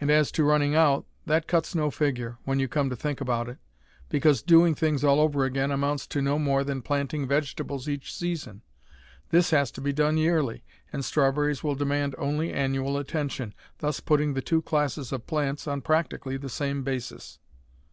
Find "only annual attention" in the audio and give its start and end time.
12.18-13.54